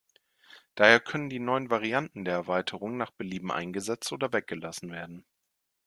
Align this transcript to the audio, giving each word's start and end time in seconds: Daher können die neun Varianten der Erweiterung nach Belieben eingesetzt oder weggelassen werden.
Daher 0.73 0.99
können 0.99 1.29
die 1.29 1.37
neun 1.37 1.69
Varianten 1.69 2.25
der 2.25 2.33
Erweiterung 2.33 2.97
nach 2.97 3.11
Belieben 3.11 3.51
eingesetzt 3.51 4.11
oder 4.11 4.33
weggelassen 4.33 4.89
werden. 4.91 5.27